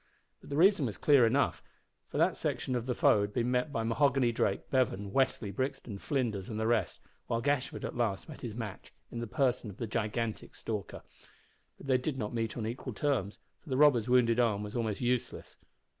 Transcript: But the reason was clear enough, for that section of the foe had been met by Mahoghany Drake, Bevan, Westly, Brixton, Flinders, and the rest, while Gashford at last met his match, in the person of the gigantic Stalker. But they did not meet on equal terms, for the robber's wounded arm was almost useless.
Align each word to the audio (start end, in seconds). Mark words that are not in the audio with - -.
But 0.39 0.49
the 0.49 0.57
reason 0.57 0.87
was 0.87 0.97
clear 0.97 1.27
enough, 1.27 1.61
for 2.07 2.17
that 2.17 2.35
section 2.35 2.73
of 2.73 2.87
the 2.87 2.95
foe 2.95 3.21
had 3.21 3.31
been 3.33 3.51
met 3.51 3.71
by 3.71 3.83
Mahoghany 3.83 4.31
Drake, 4.31 4.67
Bevan, 4.71 5.11
Westly, 5.11 5.51
Brixton, 5.55 5.99
Flinders, 5.99 6.49
and 6.49 6.59
the 6.59 6.65
rest, 6.65 7.01
while 7.27 7.39
Gashford 7.39 7.85
at 7.85 7.95
last 7.95 8.27
met 8.27 8.41
his 8.41 8.55
match, 8.55 8.91
in 9.11 9.19
the 9.19 9.27
person 9.27 9.69
of 9.69 9.77
the 9.77 9.85
gigantic 9.85 10.55
Stalker. 10.55 11.03
But 11.77 11.85
they 11.85 11.99
did 11.99 12.17
not 12.17 12.33
meet 12.33 12.57
on 12.57 12.65
equal 12.65 12.93
terms, 12.93 13.37
for 13.59 13.69
the 13.69 13.77
robber's 13.77 14.09
wounded 14.09 14.39
arm 14.39 14.63
was 14.63 14.75
almost 14.75 15.01
useless. 15.01 15.55